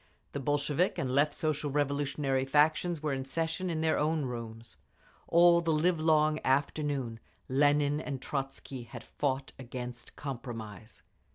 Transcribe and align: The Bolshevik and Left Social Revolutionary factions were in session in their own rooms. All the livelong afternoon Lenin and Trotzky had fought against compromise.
The 0.31 0.39
Bolshevik 0.39 0.97
and 0.97 1.11
Left 1.13 1.31
Social 1.31 1.69
Revolutionary 1.69 2.43
factions 2.43 3.03
were 3.03 3.13
in 3.13 3.23
session 3.23 3.69
in 3.69 3.81
their 3.81 3.99
own 3.99 4.25
rooms. 4.25 4.77
All 5.27 5.61
the 5.61 5.71
livelong 5.71 6.39
afternoon 6.43 7.19
Lenin 7.47 8.01
and 8.01 8.19
Trotzky 8.19 8.81
had 8.87 9.03
fought 9.03 9.51
against 9.59 10.15
compromise. 10.15 11.03